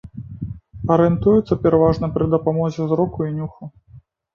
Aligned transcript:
Арыентуюцца 0.95 1.59
пераважна 1.67 2.13
пры 2.19 2.25
дапамозе 2.35 2.91
зроку 2.97 3.19
і 3.33 3.35
нюху. 3.41 3.75